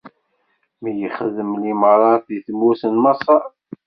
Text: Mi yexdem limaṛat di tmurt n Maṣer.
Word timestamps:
Mi 0.81 0.91
yexdem 1.01 1.51
limaṛat 1.61 2.21
di 2.29 2.39
tmurt 2.45 2.81
n 2.93 2.95
Maṣer. 3.03 3.41